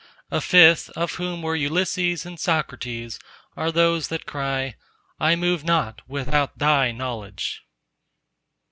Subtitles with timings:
[0.31, 3.19] A fifth, of whom were Ulysses and Socrates
[3.55, 4.73] are those that cry:—
[5.19, 7.61] _I move not without Thy knowledge!